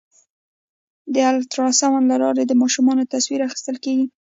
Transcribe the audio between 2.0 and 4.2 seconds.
له لارې د ماشوم تصویر اخیستل کېږي.